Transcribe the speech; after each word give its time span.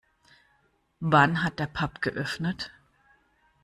Wann 0.99 1.43
hat 1.43 1.59
der 1.59 1.67
Pub 1.67 2.01
geöffnet? 2.01 2.71